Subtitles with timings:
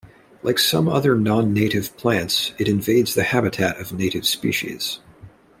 [0.41, 4.97] Like some other non-native plants, it invades the habitat of native species.